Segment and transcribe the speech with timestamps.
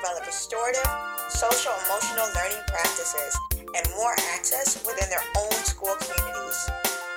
[0.00, 0.86] develop restorative,
[1.28, 6.70] social, emotional learning practices and more access within their own school communities.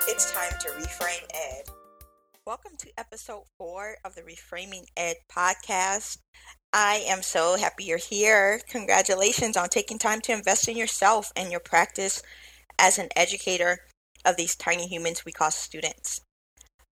[0.08, 1.64] It's time to reframe ed.
[2.46, 6.18] Welcome to episode four of the Reframing Ed podcast.
[6.74, 8.60] I am so happy you're here.
[8.68, 12.22] Congratulations on taking time to invest in yourself and your practice
[12.78, 13.80] as an educator
[14.26, 16.20] of these tiny humans we call students.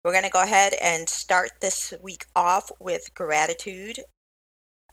[0.05, 3.99] We're going to go ahead and start this week off with gratitude.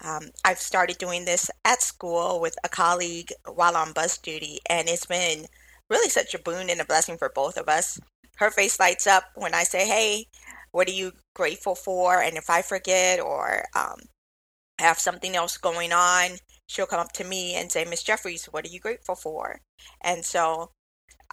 [0.04, 4.88] Um, I've started doing this at school with a colleague while on bus duty, and
[4.88, 5.46] it's been
[5.90, 8.00] really such a boon and a blessing for both of us.
[8.36, 10.26] Her face lights up when I say, Hey,
[10.72, 12.20] what are you grateful for?
[12.22, 14.00] And if I forget or um,
[14.78, 16.38] have something else going on,
[16.68, 19.60] she'll come up to me and say, Miss Jeffries, what are you grateful for?
[20.02, 20.70] And so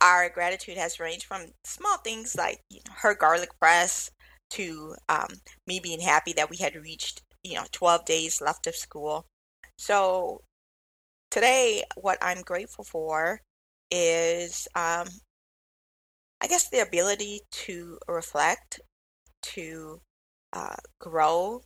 [0.02, 4.12] our gratitude has ranged from small things like you know, her garlic press
[4.52, 5.28] to um,
[5.68, 9.26] me being happy that we had reached you know 12 days left of school
[9.78, 10.42] so
[11.32, 13.40] today what i'm grateful for
[13.92, 15.08] is um,
[16.42, 18.80] i guess the ability to reflect
[19.42, 20.02] to
[20.54, 21.62] uh, grow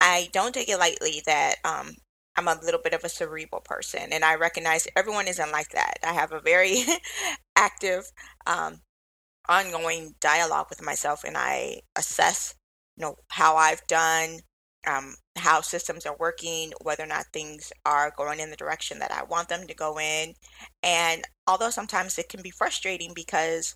[0.00, 1.94] i don't take it lightly that um,
[2.36, 5.98] I'm a little bit of a cerebral person, and I recognize everyone isn't like that.
[6.02, 6.84] I have a very
[7.56, 8.10] active,
[8.46, 8.80] um,
[9.48, 12.54] ongoing dialogue with myself, and I assess,
[13.02, 14.38] know, how I've done,
[14.86, 19.12] um, how systems are working, whether or not things are going in the direction that
[19.12, 20.34] I want them to go in.
[20.82, 23.74] And although sometimes it can be frustrating because,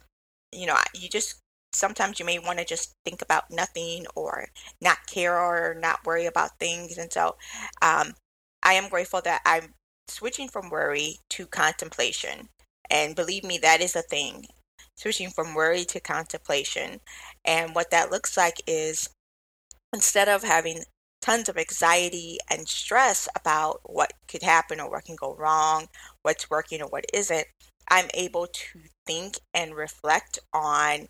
[0.52, 1.41] you know, you just
[1.72, 4.48] sometimes you may want to just think about nothing or
[4.80, 6.98] not care or not worry about things.
[6.98, 7.36] And so,
[7.83, 8.14] um,
[8.62, 9.74] I am grateful that I'm
[10.08, 12.48] switching from worry to contemplation.
[12.90, 14.46] And believe me, that is a thing.
[14.96, 17.00] Switching from worry to contemplation.
[17.44, 19.08] And what that looks like is
[19.92, 20.83] instead of having
[21.20, 25.86] tons of anxiety and stress about what could happen or what can go wrong,
[26.23, 27.47] what's working or what isn't,
[27.89, 31.08] I'm able to think and reflect on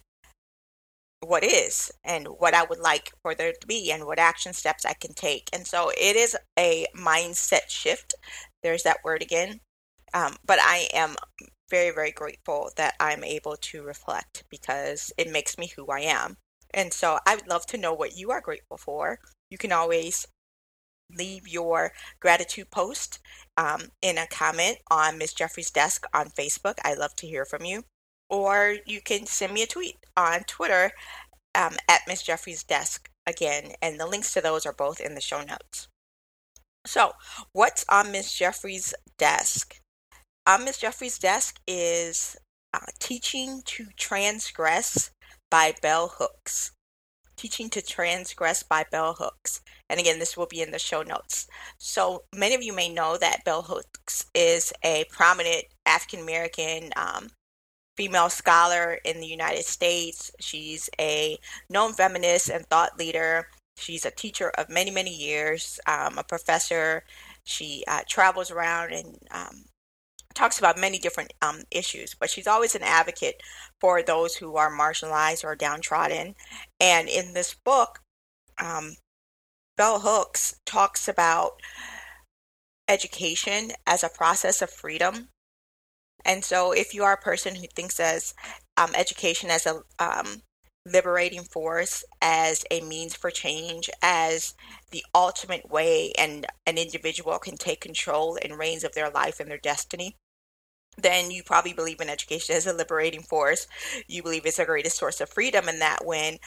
[1.21, 4.85] what is and what I would like for there to be and what action steps
[4.85, 5.49] I can take.
[5.53, 8.15] And so it is a mindset shift.
[8.63, 9.61] There's that word again.
[10.15, 11.17] Um, but I am
[11.69, 16.37] very, very grateful that I'm able to reflect because it makes me who I am.
[16.75, 19.19] And so I would love to know what you are grateful for.
[19.51, 20.27] You can always
[21.17, 23.21] leave your gratitude post
[23.57, 26.75] um, in a comment on Miss Jeffries desk on Facebook.
[26.85, 27.85] I love to hear from you
[28.29, 30.93] or you can send me a tweet on Twitter
[31.55, 35.21] um, at Miss Jeffries desk again, and the links to those are both in the
[35.21, 35.89] show notes.
[36.85, 37.13] So,
[37.53, 39.81] what's on Miss Jeffries desk?
[40.47, 42.37] On Miss Jeffries desk is
[42.73, 45.11] uh, Teaching to Transgress
[45.51, 46.73] by Bell Hooks.
[47.37, 49.61] Teaching to Transgress by Bell Hooks.
[49.91, 51.47] And again, this will be in the show notes.
[51.79, 57.29] So, many of you may know that Bell Hooks is a prominent African American um,
[57.97, 60.31] female scholar in the United States.
[60.41, 63.49] She's a known feminist and thought leader.
[63.77, 67.05] She's a teacher of many, many years, um, a professor.
[67.45, 69.65] She uh, travels around and um,
[70.37, 73.43] talks about many different um, issues, but she's always an advocate
[73.81, 76.35] for those who are marginalized or downtrodden.
[76.81, 78.01] And in this book,
[78.63, 78.93] um,
[79.77, 81.61] Bell Hooks talks about
[82.89, 85.29] education as a process of freedom
[86.27, 88.35] and so, if you are a person who thinks as
[88.77, 90.43] um, education as a um,
[90.85, 94.55] liberating force, as a means for change, as
[94.91, 99.49] the ultimate way and an individual can take control and reins of their life and
[99.49, 100.17] their destiny,
[100.99, 103.67] then you probably believe in education as a liberating force.
[104.09, 106.39] You believe it's the greatest source of freedom, and that when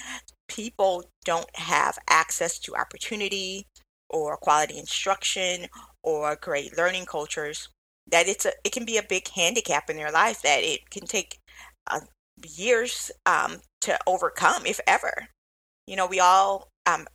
[0.48, 3.68] people don't have access to opportunity
[4.10, 5.68] or quality instruction
[6.04, 7.70] or great learning cultures,
[8.08, 11.06] that it's a it can be a big handicap in their life that it can
[11.06, 11.38] take
[11.92, 12.02] uh,
[12.56, 15.28] years um, to overcome, if ever.
[15.88, 17.08] You know, we all um,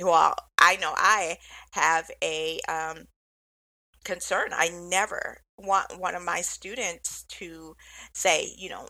[0.00, 1.38] well, I know I
[1.72, 3.06] have a um,
[4.04, 4.48] concern.
[4.52, 7.76] I never want one of my students to
[8.12, 8.88] say, you know,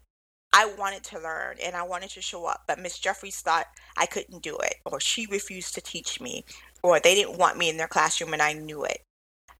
[0.52, 3.66] I wanted to learn and I wanted to show up, but Miss Jeffries thought
[3.96, 6.44] I couldn't do it, or she refused to teach me,
[6.82, 9.02] or they didn't want me in their classroom and I knew it.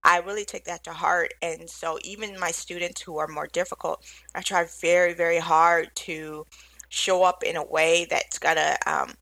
[0.05, 1.34] I really take that to heart.
[1.43, 4.04] And so, even my students who are more difficult,
[4.34, 6.46] I try very, very hard to
[6.88, 9.14] show up in a way that's going to um,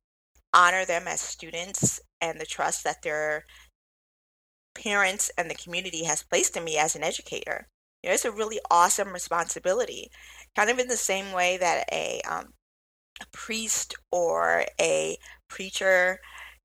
[0.52, 3.44] honor them as students and the trust that their
[4.74, 7.66] parents and the community has placed in me as an educator.
[8.06, 10.10] Know, it's a really awesome responsibility,
[10.54, 12.52] kind of in the same way that a, um,
[13.20, 15.16] a priest or a
[15.48, 16.20] preacher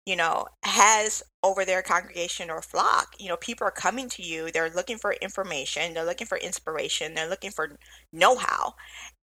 [0.05, 3.13] you know, has over their congregation or flock.
[3.19, 7.13] You know, people are coming to you, they're looking for information, they're looking for inspiration,
[7.13, 7.77] they're looking for
[8.11, 8.73] know how.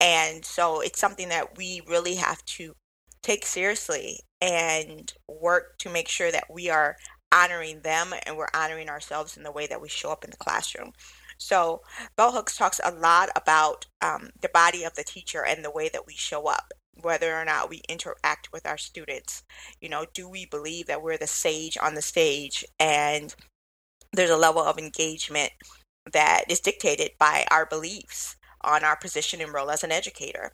[0.02, 2.74] And so it's something that we really have to
[3.24, 6.98] take seriously and work to make sure that we are
[7.34, 10.38] honoring them and we're honoring ourselves in the way that we show up in the
[10.38, 10.92] classroom.
[11.38, 11.82] So,
[12.16, 15.90] Bell Hooks talks a lot about um, the body of the teacher and the way
[15.90, 19.44] that we show up whether or not we interact with our students.
[19.82, 23.36] You know, do we believe that we're the sage on the stage and
[24.14, 25.52] there's a level of engagement
[26.12, 30.54] that is dictated by our beliefs on our position and role as an educator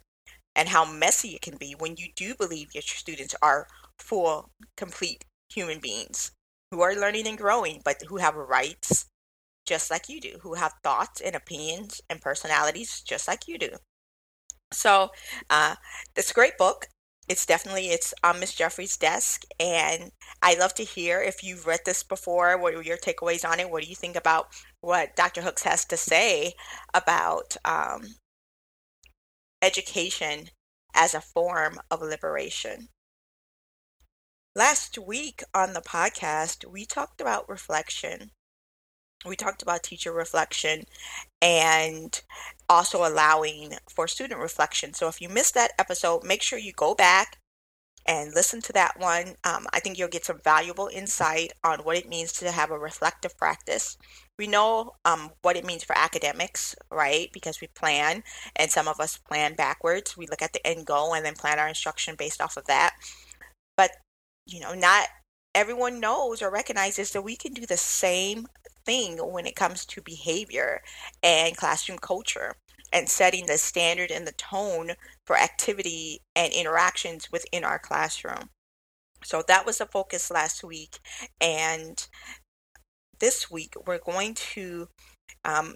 [0.55, 3.67] and how messy it can be when you do believe your students are
[3.99, 6.31] full, complete human beings
[6.71, 9.05] who are learning and growing, but who have rights
[9.65, 13.69] just like you do, who have thoughts and opinions and personalities just like you do.
[14.73, 15.11] So
[15.49, 15.75] uh,
[16.15, 16.87] it's a great book.
[17.27, 20.11] It's definitely it's on Miss Jeffries desk, and
[20.41, 22.57] I'd love to hear if you've read this before.
[22.57, 23.69] What are your takeaways on it?
[23.69, 24.47] What do you think about
[24.81, 25.41] what Dr.
[25.41, 26.53] Hooks has to say
[26.93, 28.15] about um,
[29.61, 30.49] education
[30.93, 32.89] as a form of liberation?
[34.55, 38.31] Last week on the podcast, we talked about reflection
[39.25, 40.85] we talked about teacher reflection
[41.41, 42.21] and
[42.69, 44.93] also allowing for student reflection.
[44.93, 47.37] So if you missed that episode, make sure you go back
[48.05, 49.35] and listen to that one.
[49.43, 52.79] Um, I think you'll get some valuable insight on what it means to have a
[52.79, 53.97] reflective practice.
[54.39, 57.29] We know um, what it means for academics, right?
[57.31, 58.23] Because we plan,
[58.55, 60.17] and some of us plan backwards.
[60.17, 62.95] We look at the end goal and then plan our instruction based off of that.
[63.77, 63.91] But,
[64.47, 65.07] you know, not
[65.53, 68.47] everyone knows or recognizes that we can do the same
[68.85, 70.81] thing when it comes to behavior
[71.23, 72.55] and classroom culture
[72.93, 74.91] and setting the standard and the tone
[75.25, 78.49] for activity and interactions within our classroom.
[79.23, 80.99] So that was the focus last week.
[81.39, 82.05] And
[83.19, 84.87] this week, we're going to
[85.45, 85.75] um,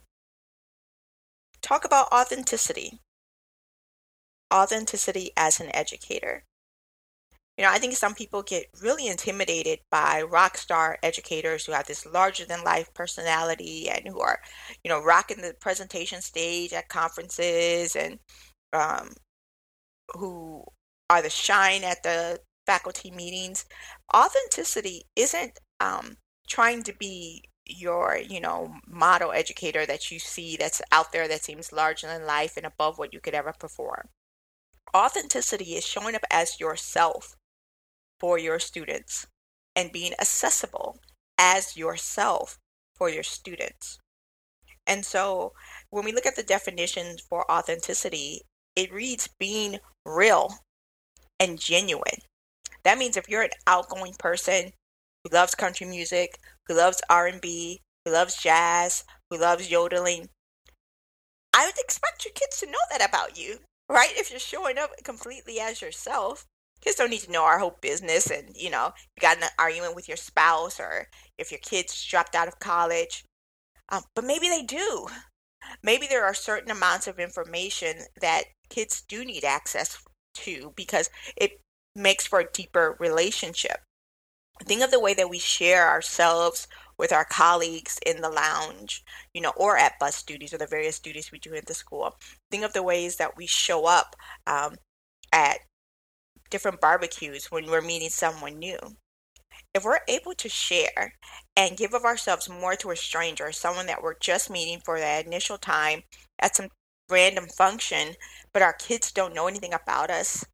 [1.61, 2.99] talk about authenticity.
[4.53, 6.43] Authenticity as an educator.
[7.57, 11.87] You know, I think some people get really intimidated by rock star educators who have
[11.87, 14.39] this larger than life personality and who are,
[14.83, 18.19] you know, rocking the presentation stage at conferences and
[18.73, 19.13] um,
[20.15, 20.65] who
[21.09, 23.65] are the shine at the faculty meetings.
[24.13, 26.17] Authenticity isn't um,
[26.49, 31.43] trying to be your, you know, model educator that you see that's out there that
[31.43, 34.09] seems larger than life and above what you could ever perform.
[34.93, 37.37] Authenticity is showing up as yourself
[38.19, 39.27] for your students
[39.75, 40.99] and being accessible
[41.37, 42.57] as yourself
[42.95, 43.99] for your students.
[44.87, 45.53] And so
[45.89, 48.41] when we look at the definition for authenticity,
[48.75, 50.53] it reads being real
[51.39, 52.19] and genuine.
[52.83, 54.71] That means if you're an outgoing person
[55.23, 56.37] who loves country music,
[56.67, 60.29] who loves R&B, who loves jazz, who loves yodeling,
[61.53, 63.59] I would expect your kids to know that about you,
[63.89, 64.11] right?
[64.11, 66.45] If you're showing up completely as yourself,
[66.85, 69.95] kids don't need to know our whole business and you know you got an argument
[69.95, 73.23] with your spouse or if your kids dropped out of college
[73.89, 75.07] um, but maybe they do
[75.83, 79.97] maybe there are certain amounts of information that kids do need access
[80.33, 81.59] to because it
[81.95, 83.79] makes for a deeper relationship
[84.63, 89.41] think of the way that we share ourselves with our colleagues in the lounge, you
[89.41, 92.15] know, or at bus duties or the various duties we do at the school.
[92.51, 94.15] Think of the ways that we show up
[94.47, 94.75] um,
[95.33, 95.59] at
[96.55, 98.79] different barbecues when we're meeting someone new.
[99.73, 101.11] If we're able to share
[101.57, 105.25] and give of ourselves more to a stranger, someone that we're just meeting for that
[105.25, 106.03] initial time
[106.39, 106.69] at some
[107.11, 108.13] random function,
[108.53, 110.45] but our kids don't know anything about us,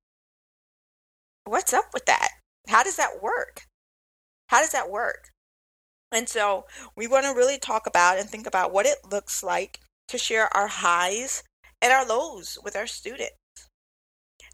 [1.44, 2.30] what's up with that?
[2.68, 3.68] How does that work?
[4.50, 5.30] How does that work?
[6.12, 6.66] And so
[6.98, 10.52] we want to really talk about and think about what it looks like to share
[10.58, 11.44] our highs
[11.80, 13.36] and our lows with our students.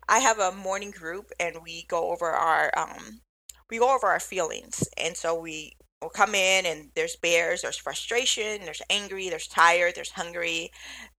[0.10, 3.22] I have a morning group and we go over our um
[3.70, 4.84] we go over our feelings.
[4.98, 9.96] And so we will come in and there's bears, there's frustration, there's angry, there's tired,
[9.96, 10.72] there's hungry,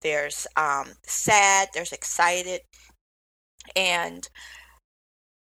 [0.02, 2.62] there's um sad, there's excited.
[3.76, 4.28] And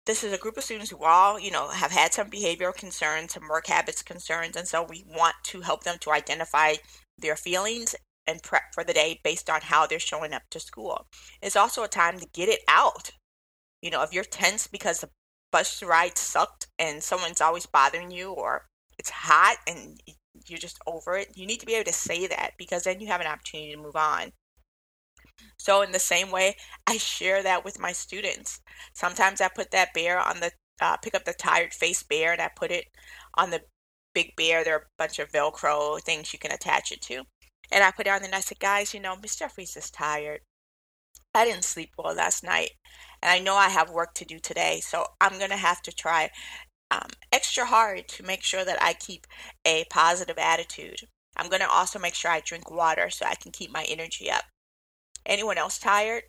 [0.05, 3.33] this is a group of students who all, you know, have had some behavioral concerns,
[3.33, 6.75] some work habits concerns, and so we want to help them to identify
[7.17, 7.95] their feelings
[8.27, 11.07] and prep for the day based on how they're showing up to school.
[11.41, 13.11] It's also a time to get it out
[13.85, 15.09] you know, if you're tense because the
[15.51, 18.65] bus ride sucked and someone's always bothering you or
[18.97, 20.01] it's hot and
[20.47, 23.05] you're just over it, you need to be able to say that because then you
[23.05, 24.31] have an opportunity to move on.
[25.59, 26.55] So, in the same way,
[26.87, 28.59] I share that with my students.
[28.93, 30.51] Sometimes I put that bear on the
[30.81, 32.85] uh, pick up the tired face bear and I put it
[33.35, 33.61] on the
[34.15, 34.63] big bear.
[34.63, 37.23] There are a bunch of Velcro things you can attach it to.
[37.71, 40.41] And I put it on and I said, guys, you know, Miss Jeffries is tired.
[41.35, 42.71] I didn't sleep well last night.
[43.21, 44.79] And I know I have work to do today.
[44.81, 46.29] So I'm to have to try
[46.91, 49.27] um, extra hard to make sure that I keep
[49.65, 51.01] a positive attitude.
[51.35, 54.45] I'm to also make sure I drink water so I can keep my energy up.
[55.25, 56.23] Anyone else tired?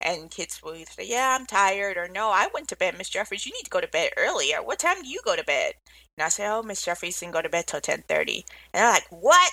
[0.00, 3.08] And kids will either say, Yeah, I'm tired, or No, I went to bed, Miss
[3.08, 3.46] Jeffries.
[3.46, 4.62] You need to go to bed earlier.
[4.62, 5.72] What time do you go to bed?
[6.18, 8.18] And I say, Oh, Miss Jeffries didn't go to bed till 10.30.
[8.18, 9.52] And they're like, What?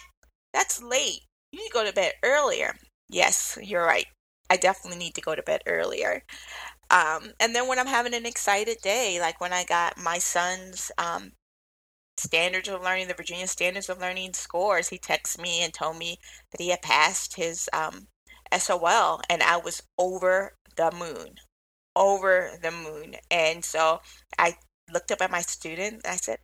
[0.54, 1.22] That's late.
[1.52, 2.76] You need to go to bed earlier.
[3.10, 4.08] Yes, you're right.
[4.50, 6.24] I definitely need to go to bed earlier.
[6.90, 10.92] Um, and then when I'm having an excited day, like when I got my son's
[10.98, 11.32] um,
[12.18, 16.20] standards of learning, the Virginia Standards of Learning scores, he texted me and told me
[16.52, 18.08] that he had passed his um,
[18.56, 21.36] SOL, and I was over the moon,
[21.96, 23.16] over the moon.
[23.32, 24.02] And so
[24.38, 24.58] I
[24.92, 26.40] looked up at my student and I said,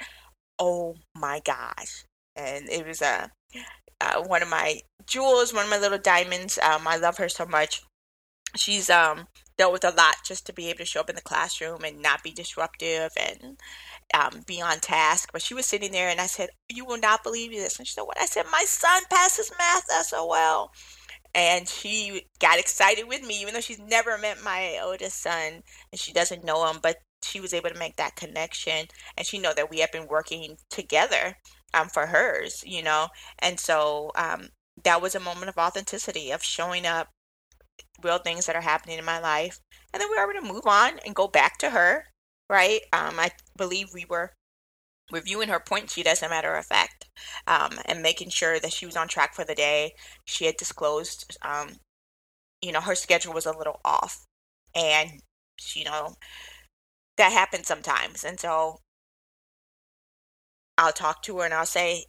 [0.57, 3.31] "Oh my gosh!" And it was a
[4.01, 6.57] uh, one of my jewels, one of my little diamonds.
[6.59, 7.83] Um, I love her so much.
[8.55, 9.27] She's um
[9.57, 12.01] dealt with a lot just to be able to show up in the classroom and
[12.01, 13.57] not be disruptive and
[14.13, 15.29] um, be on task.
[15.33, 17.77] But she was sitting there and I said, You will not believe this.
[17.77, 18.19] And she said, What?
[18.19, 20.71] I said, My son passes math SOL
[21.35, 25.99] and she got excited with me even though she's never met my oldest son and
[25.99, 28.87] she doesn't know him but she was able to make that connection
[29.17, 31.35] and she know that we have been working together
[31.73, 33.07] um, for hers you know
[33.39, 34.49] and so um,
[34.83, 37.09] that was a moment of authenticity of showing up
[38.03, 39.59] real things that are happening in my life
[39.93, 42.05] and then we were able to move on and go back to her
[42.49, 42.81] right?
[42.93, 44.33] Um, i believe we were
[45.11, 47.05] reviewing her point sheet as a matter of fact
[47.47, 49.93] um, and making sure that she was on track for the day.
[50.25, 51.77] She had disclosed um,
[52.61, 54.25] you know her schedule was a little off
[54.75, 55.21] and
[55.73, 56.15] you know
[57.17, 58.79] that happens sometimes and so
[60.77, 62.05] i'll talk to her and i'll say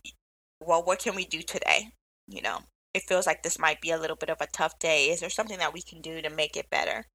[0.61, 1.90] well what can we do today?
[2.28, 2.59] You know
[2.94, 5.30] it feels like this might be a little bit of a tough day is there
[5.30, 7.06] something that we can do to make it better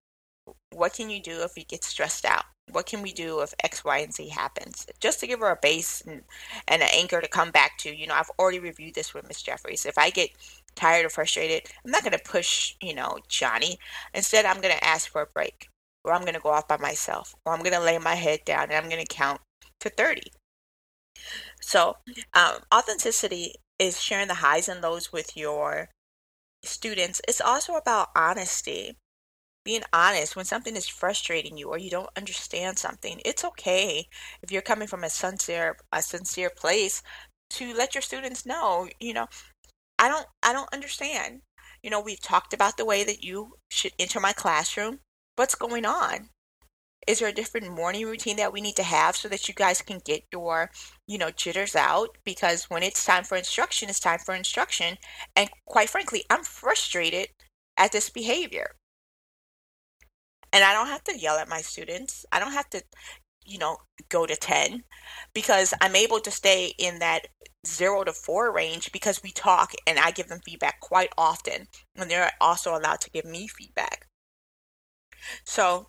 [0.72, 3.84] what can you do if you get stressed out what can we do if X,
[3.84, 4.88] Y, and Z happens?
[5.00, 6.24] Just to give her a base and,
[6.68, 7.96] and an anchor to come back to.
[7.96, 9.86] You know, I've already reviewed this with Miss Jeffries.
[9.86, 10.32] If I get
[10.76, 13.78] tired or frustrated, I'm not going to push, you know, Johnny.
[14.14, 15.70] Instead, I'm going to ask for a break,
[16.04, 18.40] or I'm going to go off by myself, or I'm going to lay my head
[18.46, 19.42] down and I'm going to count
[19.82, 20.24] to 30.
[21.62, 21.98] So,
[22.34, 25.90] um, authenticity is sharing the highs and lows with your
[26.64, 27.22] students.
[27.28, 28.98] It's also about honesty.
[29.64, 34.08] Being honest when something is frustrating you or you don't understand something it's okay
[34.44, 37.02] if you're coming from a sincere a sincere place
[37.50, 39.26] to let your students know you know
[39.98, 41.42] i don't i don't understand.
[41.82, 45.00] You know we've talked about the way that you should enter my classroom.
[45.36, 46.30] What's going on
[47.08, 49.82] is there a different morning routine that we need to have so that you guys
[49.82, 50.70] can get your
[51.08, 54.98] you know jitters out because when it's time for instruction it's time for instruction
[55.36, 57.28] and quite frankly i'm frustrated
[57.78, 58.72] at this behavior
[60.56, 62.26] and I don't have to yell at my students.
[62.32, 62.82] I don't have to,
[63.46, 63.76] you know,
[64.08, 64.84] go to 10
[65.34, 67.28] because I'm able to stay in that
[67.68, 71.68] zero to four range because we talk and I give them feedback quite often.
[71.98, 74.08] And they're also allowed to give me feedback.
[75.44, 75.88] So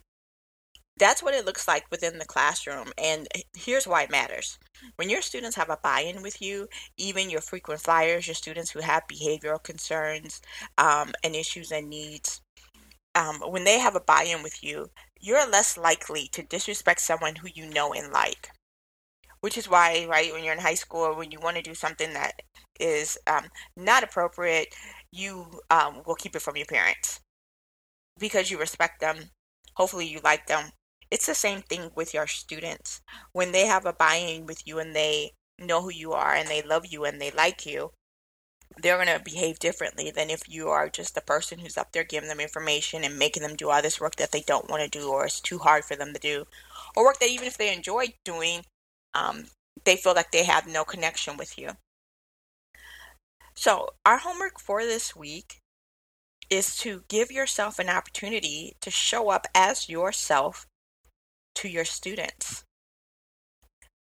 [0.98, 2.92] that's what it looks like within the classroom.
[2.96, 4.58] And here's why it matters.
[4.96, 8.70] When your students have a buy in with you, even your frequent flyers, your students
[8.70, 10.40] who have behavioral concerns
[10.78, 12.40] um, and issues and needs,
[13.16, 17.48] um, when they have a buy-in with you, you're less likely to disrespect someone who
[17.54, 18.50] you know and like.
[19.40, 21.74] Which is why, right, when you're in high school or when you want to do
[21.74, 22.42] something that
[22.78, 23.44] is um,
[23.76, 24.74] not appropriate,
[25.12, 27.20] you um, will keep it from your parents
[28.18, 29.16] because you respect them.
[29.74, 30.70] Hopefully, you like them.
[31.10, 33.00] It's the same thing with your students.
[33.32, 36.48] When they have a buy in with you and they know who you are and
[36.48, 37.92] they love you and they like you,
[38.82, 42.04] they're going to behave differently than if you are just the person who's up there
[42.04, 44.98] giving them information and making them do all this work that they don't want to
[44.98, 46.44] do or it's too hard for them to do
[46.94, 48.62] or work that even if they enjoy doing
[49.14, 49.46] um,
[49.84, 51.70] they feel like they have no connection with you
[53.54, 55.60] so our homework for this week
[56.50, 60.66] is to give yourself an opportunity to show up as yourself
[61.56, 62.64] to your students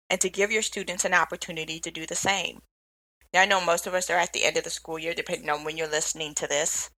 [0.10, 2.62] and to give your students an opportunity to do the same
[3.34, 5.50] now, I know most of us are at the end of the school year, depending
[5.50, 6.90] on when you're listening to this.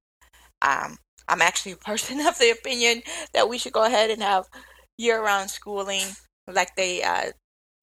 [0.62, 3.02] Um, I'm actually a person of the opinion
[3.34, 4.46] that we should go ahead and have
[4.98, 6.06] year-round schooling,
[6.48, 7.32] like they uh,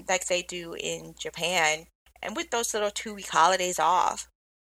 [0.08, 1.86] like they do in Japan,
[2.22, 4.28] and with those little two-week holidays off.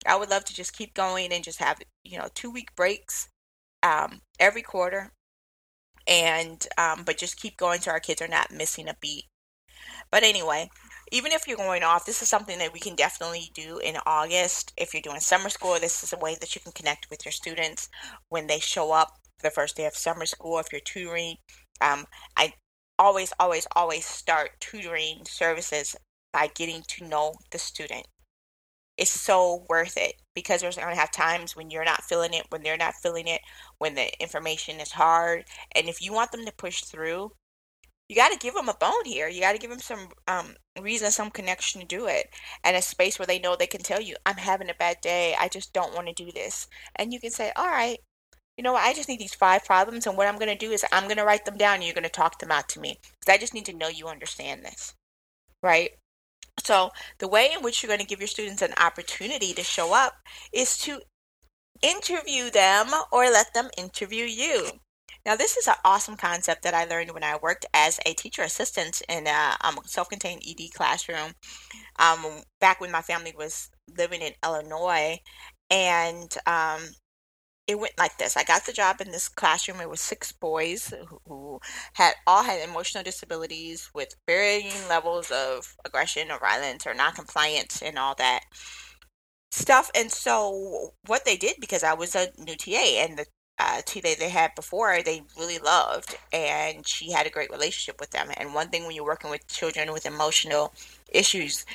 [0.05, 3.29] I would love to just keep going and just have you know two-week breaks
[3.83, 5.11] um, every quarter,
[6.07, 9.25] and um, but just keep going so our kids are not missing a beat.
[10.11, 10.69] But anyway,
[11.11, 14.73] even if you're going off, this is something that we can definitely do in August.
[14.77, 17.31] If you're doing summer school, this is a way that you can connect with your
[17.31, 17.89] students
[18.29, 19.09] when they show up
[19.41, 20.59] the first day of summer school.
[20.59, 21.35] If you're tutoring,
[21.81, 22.05] um,
[22.37, 22.53] I
[22.99, 25.95] always, always, always start tutoring services
[26.31, 28.07] by getting to know the student.
[29.01, 32.45] It's so worth it because there's going to have times when you're not feeling it,
[32.49, 33.41] when they're not feeling it,
[33.79, 35.45] when the information is hard.
[35.75, 37.31] And if you want them to push through,
[38.07, 39.27] you got to give them a bone here.
[39.27, 42.27] You got to give them some um, reason, some connection to do it,
[42.63, 45.33] and a space where they know they can tell you, "I'm having a bad day.
[45.39, 47.97] I just don't want to do this." And you can say, "All right,
[48.57, 48.83] you know what?
[48.83, 51.17] I just need these five problems, and what I'm going to do is I'm going
[51.17, 53.39] to write them down, and you're going to talk them out to me because I
[53.39, 54.93] just need to know you understand this,
[55.63, 55.91] right?"
[56.59, 59.93] So the way in which you're going to give your students an opportunity to show
[59.93, 60.13] up
[60.53, 61.01] is to
[61.81, 64.69] interview them or let them interview you.
[65.25, 68.41] Now, this is an awesome concept that I learned when I worked as a teacher
[68.41, 71.33] assistant in a um, self-contained ED classroom
[71.99, 72.25] um,
[72.59, 75.19] back when my family was living in Illinois.
[75.69, 76.81] And um,
[77.71, 78.37] it went like this.
[78.37, 79.81] I got the job in this classroom.
[79.81, 80.93] It was six boys
[81.25, 81.59] who
[81.93, 87.97] had all had emotional disabilities with varying levels of aggression or violence or non-compliance and
[87.97, 88.41] all that
[89.51, 89.89] stuff.
[89.95, 93.25] And so what they did, because I was a new TA and the
[93.59, 98.09] uh, TA they had before, they really loved, and she had a great relationship with
[98.09, 98.29] them.
[98.37, 100.73] And one thing when you're working with children with emotional
[101.09, 101.65] issues,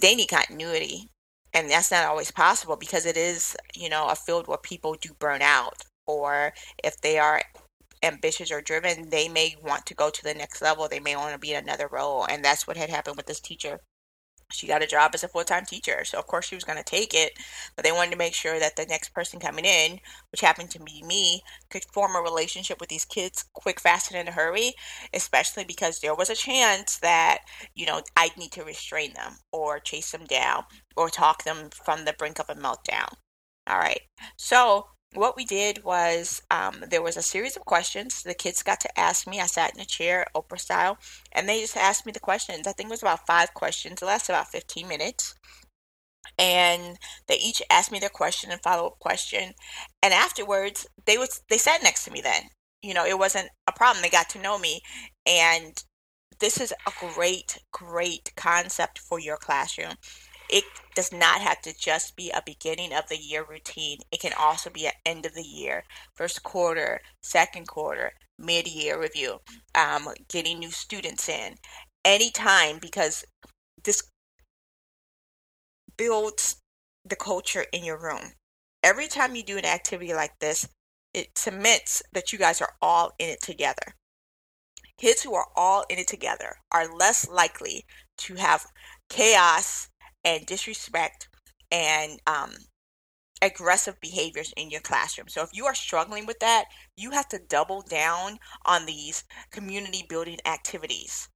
[0.00, 1.08] they need continuity,
[1.54, 5.10] and that's not always possible because it is, you know, a field where people do
[5.18, 7.42] burn out, or if they are
[8.02, 10.88] ambitious or driven, they may want to go to the next level.
[10.88, 13.40] They may want to be in another role, and that's what had happened with this
[13.40, 13.80] teacher
[14.52, 16.84] she got a job as a full-time teacher so of course she was going to
[16.84, 17.32] take it
[17.74, 19.98] but they wanted to make sure that the next person coming in
[20.30, 24.20] which happened to be me could form a relationship with these kids quick fast and
[24.20, 24.72] in a hurry
[25.14, 27.38] especially because there was a chance that
[27.74, 30.64] you know i'd need to restrain them or chase them down
[30.96, 33.12] or talk them from the brink of a meltdown.
[33.68, 34.00] All right.
[34.36, 38.22] So what we did was um, there was a series of questions.
[38.22, 39.40] The kids got to ask me.
[39.40, 40.98] I sat in a chair, Oprah style,
[41.32, 42.66] and they just asked me the questions.
[42.66, 44.02] I think it was about five questions.
[44.02, 45.34] It lasted about 15 minutes.
[46.38, 49.54] And they each asked me their question and follow up question.
[50.02, 52.20] And afterwards, they was they sat next to me.
[52.20, 52.50] Then
[52.82, 54.02] you know it wasn't a problem.
[54.02, 54.80] They got to know me,
[55.24, 55.82] and
[56.40, 59.94] this is a great, great concept for your classroom
[60.48, 63.98] it does not have to just be a beginning of the year routine.
[64.12, 69.00] It can also be an end of the year, first quarter, second quarter, mid year
[69.00, 69.38] review,
[69.74, 71.56] um, getting new students in
[72.04, 73.24] anytime because
[73.82, 74.02] this
[75.96, 76.56] builds
[77.04, 78.32] the culture in your room.
[78.82, 80.68] Every time you do an activity like this,
[81.12, 83.94] it cements that you guys are all in it together.
[84.98, 87.84] Kids who are all in it together are less likely
[88.18, 88.66] to have
[89.08, 89.88] chaos
[90.26, 91.28] and disrespect
[91.70, 92.50] and um,
[93.40, 95.28] aggressive behaviors in your classroom.
[95.28, 96.64] So if you are struggling with that,
[96.96, 101.28] you have to double down on these community building activities.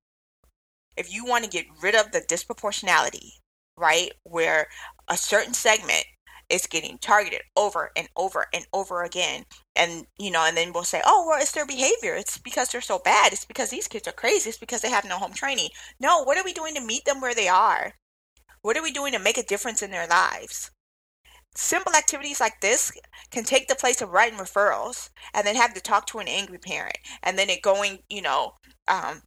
[0.96, 3.30] If you want to get rid of the disproportionality,
[3.78, 4.66] right, where
[5.08, 6.04] a certain segment
[6.48, 9.44] is getting targeted over and over and over again
[9.76, 12.16] and you know and then we'll say oh well it's their behavior.
[12.16, 13.32] It's because they're so bad.
[13.32, 14.50] It's because these kids are crazy.
[14.50, 15.68] It's because they have no home training.
[16.00, 17.94] No what are we doing to meet them where they are
[18.62, 20.70] what are we doing to make a difference in their lives?
[21.54, 22.92] Simple activities like this
[23.30, 26.58] can take the place of writing referrals and then have to talk to an angry
[26.58, 28.54] parent and then it going, you know,
[28.86, 29.22] um,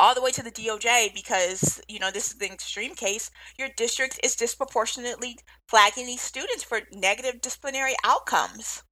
[0.00, 3.30] all the way to the DOJ because, you know, this is the extreme case.
[3.58, 8.82] Your district is disproportionately flagging these students for negative disciplinary outcomes.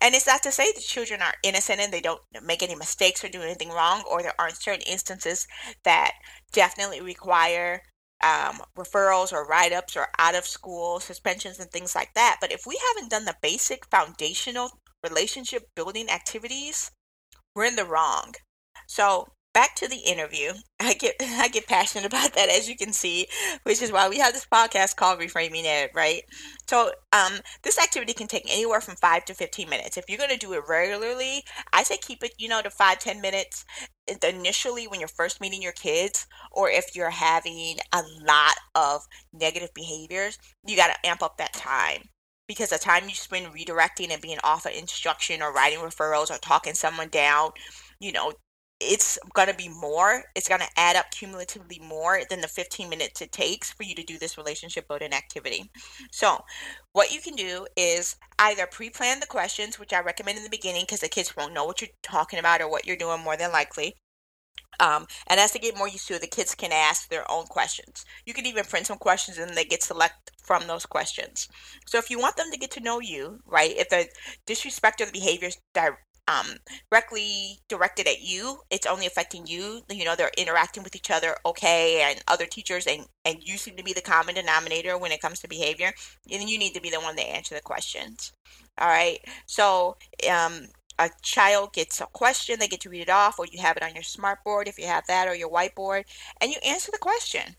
[0.00, 3.24] And it's not to say that children are innocent and they don't make any mistakes
[3.24, 5.46] or do anything wrong, or there aren't certain instances
[5.84, 6.12] that
[6.52, 7.82] definitely require
[8.22, 12.38] um, referrals or write ups or out of school suspensions and things like that.
[12.40, 14.70] But if we haven't done the basic foundational
[15.02, 16.90] relationship building activities,
[17.54, 18.34] we're in the wrong.
[18.86, 20.52] So back to the interview.
[20.80, 23.26] I get I get passionate about that as you can see,
[23.64, 26.22] which is why we have this podcast called Reframing Ed, right?
[26.68, 29.96] So um this activity can take anywhere from five to fifteen minutes.
[29.96, 33.20] If you're gonna do it regularly, I say keep it, you know, to five, ten
[33.20, 33.64] minutes
[34.26, 39.72] initially when you're first meeting your kids, or if you're having a lot of negative
[39.74, 42.02] behaviors, you gotta amp up that time
[42.48, 46.38] because the time you spend redirecting and being off of instruction or writing referrals or
[46.38, 47.50] talking someone down,
[48.00, 48.32] you know,
[48.82, 50.24] it's going to be more.
[50.34, 53.94] It's going to add up cumulatively more than the 15 minutes it takes for you
[53.94, 55.70] to do this relationship building activity.
[56.10, 56.44] So,
[56.92, 60.50] what you can do is either pre plan the questions, which I recommend in the
[60.50, 63.36] beginning because the kids won't know what you're talking about or what you're doing more
[63.36, 63.94] than likely.
[64.80, 67.44] Um, and as they get more used to it, the kids can ask their own
[67.46, 68.04] questions.
[68.26, 71.48] You can even print some questions and they get select from those questions.
[71.86, 74.08] So if you want them to get to know you, right, if the
[74.46, 75.58] disrespect or the behaviors
[76.28, 76.46] um,
[76.90, 78.60] directly directed at you.
[78.70, 79.82] It's only affecting you.
[79.90, 83.76] You know, they're interacting with each other, okay, and other teachers, and and you seem
[83.76, 85.92] to be the common denominator when it comes to behavior.
[86.30, 88.32] And you need to be the one to answer the questions.
[88.78, 89.18] All right.
[89.46, 89.96] So,
[90.30, 93.76] um, a child gets a question, they get to read it off, or you have
[93.76, 96.04] it on your smartboard if you have that, or your whiteboard,
[96.40, 97.56] and you answer the question.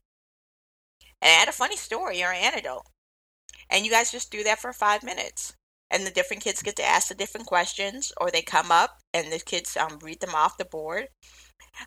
[1.21, 2.84] And add a funny story or an anecdote.
[3.69, 5.54] And you guys just do that for five minutes
[5.93, 9.32] and the different kids get to ask the different questions or they come up and
[9.32, 11.08] the kids um, read them off the board.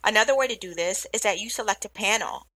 [0.05, 2.47] Another way to do this is that you select a panel.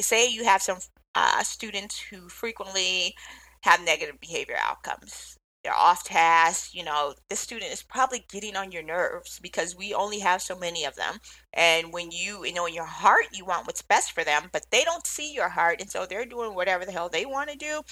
[0.00, 0.78] Say you have some
[1.14, 3.14] uh, students who frequently
[3.62, 5.36] have negative behavior outcomes.
[5.64, 9.92] They're off task you know the student is probably getting on your nerves because we
[9.92, 11.18] only have so many of them.
[11.52, 14.66] And when you you know in your heart you want what's best for them but
[14.70, 17.56] they don't see your heart and so they're doing whatever the hell they want to
[17.56, 17.82] do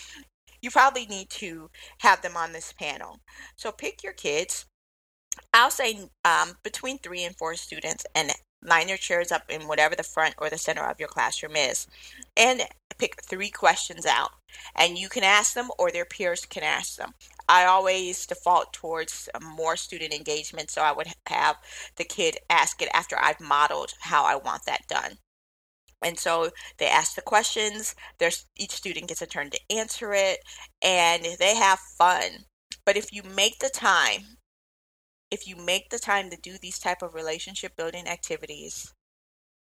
[0.60, 3.18] you probably need to have them on this panel.
[3.56, 4.66] So pick your kids.
[5.52, 8.32] I'll say um, between three and four students and
[8.64, 11.86] line your chairs up in whatever the front or the center of your classroom is
[12.36, 12.62] and
[12.98, 14.30] pick three questions out
[14.74, 17.12] and you can ask them or their peers can ask them
[17.48, 21.56] i always default towards more student engagement so i would have
[21.96, 25.18] the kid ask it after i've modeled how i want that done
[26.06, 27.96] and so they ask the questions.
[28.18, 30.38] There's each student gets a turn to answer it,
[30.80, 32.44] and they have fun.
[32.84, 34.38] But if you make the time,
[35.32, 38.94] if you make the time to do these type of relationship building activities,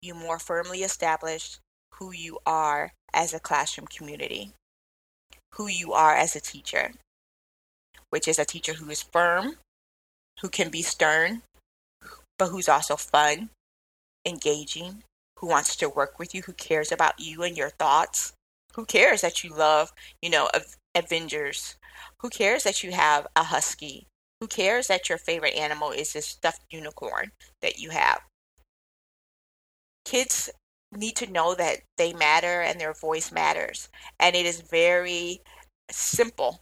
[0.01, 1.57] you more firmly establish
[1.93, 4.51] who you are as a classroom community,
[5.53, 6.91] who you are as a teacher,
[8.09, 9.55] which is a teacher who is firm,
[10.41, 11.43] who can be stern,
[12.37, 13.51] but who's also fun,
[14.25, 15.01] engaging,
[15.37, 18.33] who wants to work with you, who cares about you and your thoughts,
[18.73, 20.49] who cares that you love, you know,
[20.95, 21.75] Avengers,
[22.19, 24.07] who cares that you have a husky,
[24.39, 28.21] who cares that your favorite animal is this stuffed unicorn that you have.
[30.05, 30.49] Kids
[30.95, 33.89] need to know that they matter and their voice matters.
[34.19, 35.41] And it is very
[35.91, 36.61] simple.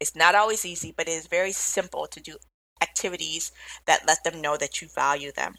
[0.00, 2.36] It's not always easy, but it is very simple to do
[2.82, 3.52] activities
[3.86, 5.54] that let them know that you value them.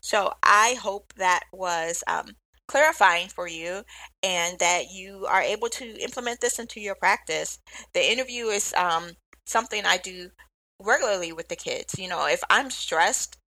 [0.00, 3.82] So I hope that was um, clarifying for you
[4.22, 7.58] and that you are able to implement this into your practice.
[7.92, 9.10] The interview is um,
[9.46, 10.30] something I do
[10.80, 11.98] regularly with the kids.
[11.98, 13.38] You know, if I'm stressed,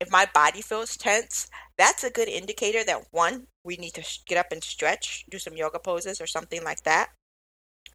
[0.00, 4.38] if my body feels tense, that's a good indicator that one, we need to get
[4.38, 7.10] up and stretch, do some yoga poses or something like that.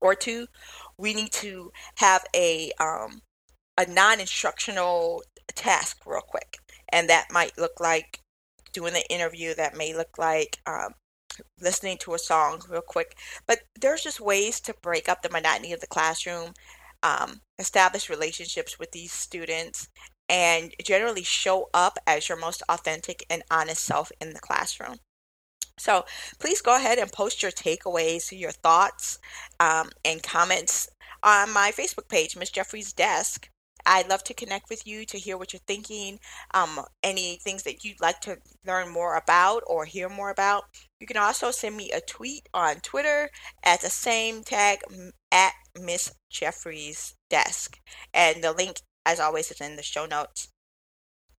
[0.01, 0.47] Or two,
[0.97, 3.21] we need to have a um,
[3.77, 5.23] a non-instructional
[5.55, 8.19] task real quick and that might look like
[8.73, 10.93] doing an interview that may look like um,
[11.61, 13.17] listening to a song real quick.
[13.47, 16.53] But there's just ways to break up the monotony of the classroom
[17.03, 19.87] um, establish relationships with these students
[20.27, 24.97] and generally show up as your most authentic and honest self in the classroom.
[25.77, 26.05] So
[26.39, 29.19] please go ahead and post your takeaways your thoughts
[29.59, 30.89] um, and comments
[31.21, 33.49] on my facebook page miss Jeffries desk
[33.85, 36.19] I'd love to connect with you to hear what you're thinking,
[36.53, 40.65] um, any things that you'd like to learn more about or hear more about.
[40.99, 43.29] You can also send me a tweet on Twitter
[43.63, 44.79] at the same tag
[45.31, 47.79] at Miss Jeffries Desk.
[48.13, 50.49] And the link, as always, is in the show notes.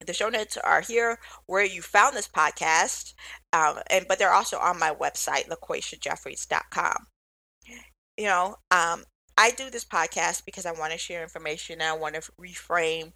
[0.05, 3.15] The show notes are here where you found this podcast,
[3.53, 7.07] um, and but they're also on my website, laquatiajeffries.com.
[8.19, 9.05] You know, um,
[9.39, 11.81] I do this podcast because I want to share information.
[11.81, 13.13] And I want to reframe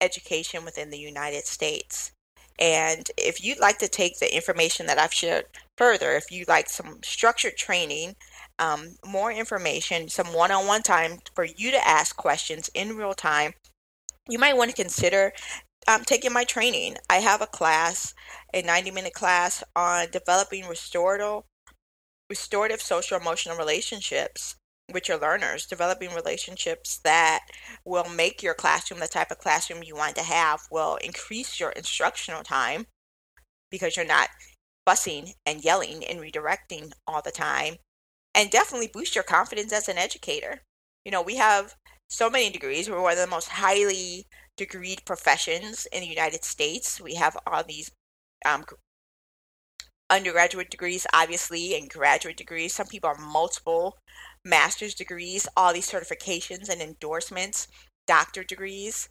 [0.00, 2.12] education within the United States.
[2.58, 5.44] And if you'd like to take the information that I've shared
[5.76, 8.16] further, if you'd like some structured training,
[8.58, 13.12] um, more information, some one on one time for you to ask questions in real
[13.12, 13.52] time,
[14.28, 15.32] you might want to consider
[15.86, 16.96] um, taking my training.
[17.10, 18.14] I have a class,
[18.54, 21.42] a 90 minute class on developing restorative,
[22.30, 24.56] restorative social emotional relationships
[24.92, 27.40] with your learners, developing relationships that
[27.84, 31.70] will make your classroom the type of classroom you want to have, will increase your
[31.70, 32.86] instructional time
[33.70, 34.28] because you're not
[34.86, 37.74] fussing and yelling and redirecting all the time,
[38.34, 40.62] and definitely boost your confidence as an educator.
[41.04, 41.74] You know, we have
[42.08, 42.88] so many degrees.
[42.88, 47.00] We're one of the most highly degreed professions in the United States.
[47.00, 47.90] We have all these
[48.44, 48.64] um,
[50.08, 52.74] undergraduate degrees, obviously, and graduate degrees.
[52.74, 53.98] Some people are multiple
[54.46, 57.68] master's degrees, all these certifications and endorsements,
[58.06, 59.08] doctor degrees.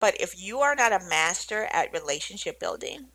[0.00, 3.06] But if you are not a master at relationship building,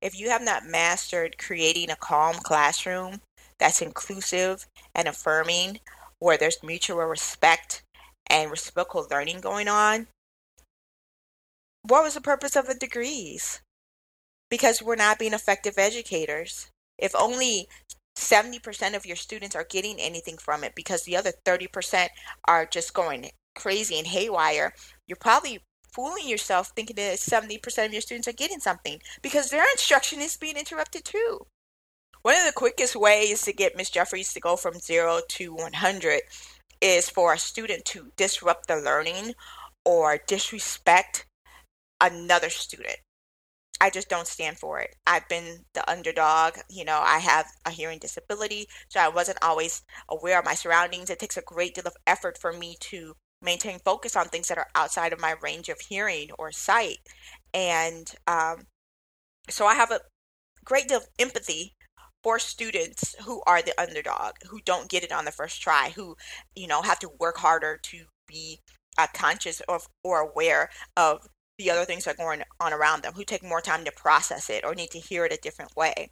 [0.00, 3.20] if you have not mastered creating a calm classroom
[3.58, 5.80] that's inclusive and affirming,
[6.18, 7.82] where there's mutual respect
[8.28, 10.06] and reciprocal learning going on,
[11.82, 13.60] what was the purpose of the degrees?
[14.50, 16.68] Because we're not being effective educators.
[16.98, 17.68] If only
[18.16, 22.08] 70% of your students are getting anything from it because the other 30%
[22.46, 24.72] are just going crazy and haywire,
[25.06, 25.60] you're probably
[25.92, 30.36] fooling yourself thinking that 70% of your students are getting something because their instruction is
[30.36, 31.46] being interrupted too.
[32.22, 36.20] One of the quickest ways to get Miss Jeffries to go from 0 to 100
[36.80, 39.34] is for a student to disrupt the learning
[39.84, 41.26] or disrespect
[42.00, 42.96] another student.
[43.82, 44.94] I just don't stand for it.
[45.08, 46.54] I've been the underdog.
[46.70, 51.10] You know, I have a hearing disability, so I wasn't always aware of my surroundings.
[51.10, 54.58] It takes a great deal of effort for me to maintain focus on things that
[54.58, 56.98] are outside of my range of hearing or sight.
[57.52, 58.68] And um,
[59.50, 60.02] so I have a
[60.64, 61.74] great deal of empathy
[62.22, 66.14] for students who are the underdog, who don't get it on the first try, who,
[66.54, 68.60] you know, have to work harder to be
[68.96, 71.26] uh, conscious of or aware of
[71.58, 74.50] the other things that are going on around them, who take more time to process
[74.50, 76.10] it or need to hear it a different way.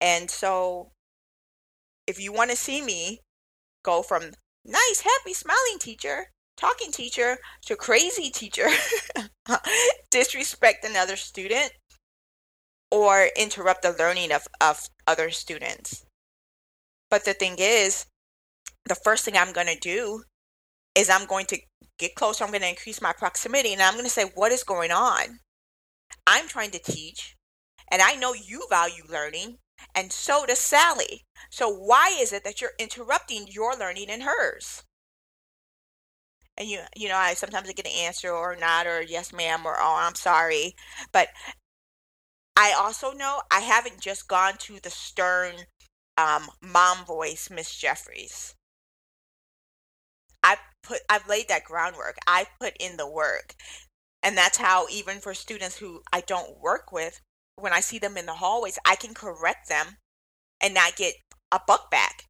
[0.00, 0.92] And so,
[2.06, 3.20] if you want to see me
[3.84, 4.32] go from
[4.64, 8.68] nice, happy, smiling teacher, talking teacher to crazy teacher,
[10.10, 11.72] disrespect another student,
[12.90, 16.04] or interrupt the learning of, of other students.
[17.10, 18.06] But the thing is,
[18.84, 20.22] the first thing I'm going to do
[20.96, 21.58] is I'm going to
[21.98, 22.44] get closer.
[22.44, 25.40] I'm going to increase my proximity and I'm going to say, what is going on?
[26.26, 27.36] I'm trying to teach,
[27.90, 29.58] and I know you value learning,
[29.94, 31.24] and so does Sally.
[31.50, 34.82] So why is it that you're interrupting your learning and hers?
[36.56, 39.66] And you, you know, I sometimes I get an answer or not, or yes, ma'am,
[39.66, 40.74] or oh, I'm sorry.
[41.12, 41.28] But
[42.56, 45.54] I also know I haven't just gone to the stern
[46.16, 48.55] um, mom voice, Miss Jeffries.
[50.86, 52.16] Put I've laid that groundwork.
[52.26, 53.54] I've put in the work.
[54.22, 57.20] And that's how even for students who I don't work with,
[57.56, 59.98] when I see them in the hallways, I can correct them
[60.60, 61.14] and not get
[61.52, 62.24] a buck back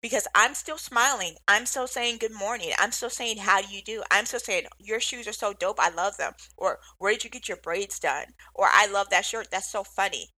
[0.00, 1.36] because I'm still smiling.
[1.46, 2.72] I'm still saying good morning.
[2.78, 4.02] I'm still saying how do you do?
[4.10, 5.80] I'm still saying your shoes are so dope.
[5.80, 6.34] I love them.
[6.56, 8.26] Or where did you get your braids done?
[8.54, 9.48] Or I love that shirt.
[9.50, 10.30] That's so funny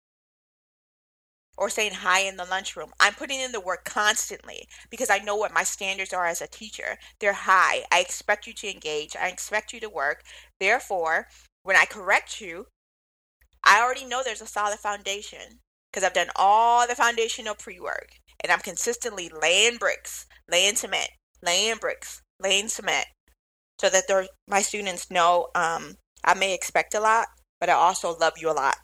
[1.61, 2.91] or saying hi in the lunchroom.
[2.99, 6.49] I'm putting in the work constantly because I know what my standards are as a
[6.49, 6.97] teacher.
[7.21, 7.85] They're high.
[7.93, 9.15] I expect you to engage.
[9.15, 10.23] I expect you to work.
[10.59, 11.29] Therefore,
[11.63, 12.67] when I correct you,
[13.63, 15.61] I already know there's a solid foundation
[15.93, 18.09] because I've done all the foundational pre work
[18.43, 21.11] and I'm consistently laying bricks, laying cement,
[21.43, 23.07] laying bricks, laying cement
[23.79, 27.29] so that my students know um, I may expect a lot,
[27.61, 28.77] but I also love you a lot.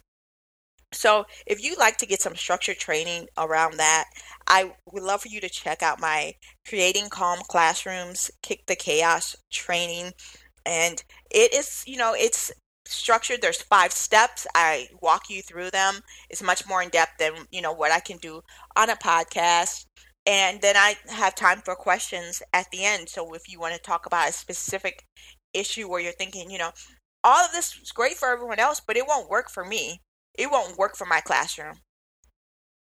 [0.96, 4.06] So, if you'd like to get some structured training around that,
[4.46, 6.34] I would love for you to check out my
[6.66, 10.12] Creating Calm Classrooms Kick the Chaos training.
[10.64, 12.50] And it is, you know, it's
[12.86, 13.42] structured.
[13.42, 14.46] There's five steps.
[14.54, 16.00] I walk you through them.
[16.30, 18.40] It's much more in depth than, you know, what I can do
[18.74, 19.84] on a podcast.
[20.24, 23.10] And then I have time for questions at the end.
[23.10, 25.04] So if you want to talk about a specific
[25.52, 26.70] issue where you're thinking, you know,
[27.22, 30.00] all of this is great for everyone else, but it won't work for me
[30.38, 31.76] it won't work for my classroom.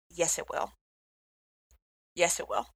[0.09, 0.73] Yes, it will.
[2.15, 2.67] Yes, it will.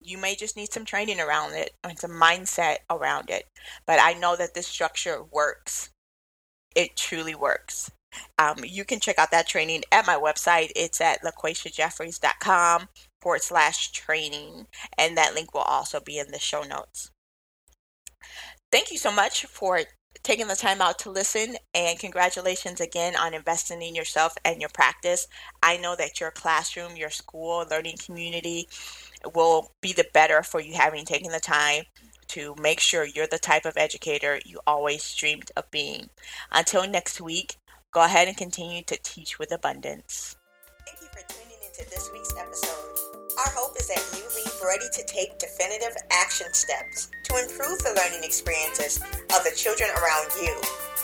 [0.00, 3.44] You may just need some training around it and some mindset around it.
[3.86, 5.90] But I know that this structure works.
[6.74, 7.90] It truly works.
[8.38, 10.70] Um, you can check out that training at my website.
[10.76, 12.88] It's at laquatiajeffries.com
[13.20, 14.66] forward slash training.
[14.96, 17.10] And that link will also be in the show notes.
[18.70, 19.80] Thank you so much for
[20.22, 24.70] taking the time out to listen and congratulations again on investing in yourself and your
[24.70, 25.28] practice.
[25.62, 28.68] I know that your classroom, your school, learning community
[29.34, 31.84] will be the better for you having taken the time
[32.28, 36.10] to make sure you're the type of educator you always dreamed of being.
[36.52, 37.56] Until next week,
[37.90, 40.36] go ahead and continue to teach with abundance.
[40.86, 43.07] Thank you for tuning into this week's episode.
[43.38, 47.94] Our hope is that you leave ready to take definitive action steps to improve the
[47.94, 48.98] learning experiences
[49.30, 50.50] of the children around you.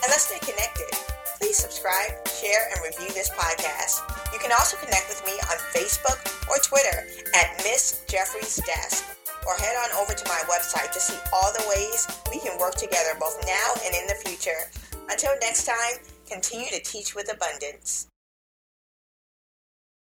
[0.03, 0.90] And let's stay connected.
[1.38, 4.03] Please subscribe, share, and review this podcast.
[4.35, 6.18] You can also connect with me on Facebook
[6.51, 7.07] or Twitter
[7.38, 9.07] at Miss Jeffries Desk.
[9.47, 12.75] or head on over to my website to see all the ways we can work
[12.75, 14.73] together both now and in the future.
[15.09, 18.09] Until next time, continue to teach with abundance.